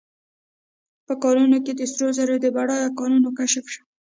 [1.05, 3.83] په کانونو کې د سرو زرو د بډایه کانونو کشف شو.